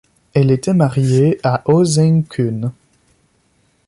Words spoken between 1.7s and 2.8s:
Seung-Keun.